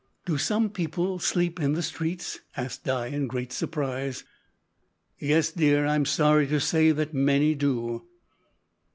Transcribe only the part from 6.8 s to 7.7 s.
that many